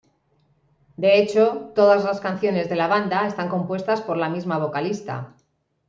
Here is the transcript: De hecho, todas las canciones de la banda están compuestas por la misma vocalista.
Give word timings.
De 0.97 1.19
hecho, 1.19 1.71
todas 1.75 2.03
las 2.03 2.19
canciones 2.19 2.67
de 2.69 2.75
la 2.75 2.87
banda 2.87 3.27
están 3.27 3.49
compuestas 3.49 4.01
por 4.01 4.17
la 4.17 4.29
misma 4.29 4.57
vocalista. 4.57 5.35